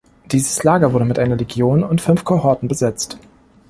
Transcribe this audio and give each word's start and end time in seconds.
Dieses 0.31 0.63
Lager 0.63 0.93
wurde 0.93 1.05
mit 1.05 1.19
einer 1.19 1.35
Legion 1.35 1.83
und 1.83 2.01
fünf 2.01 2.23
Kohorten 2.23 2.67
besetzt. 2.67 3.19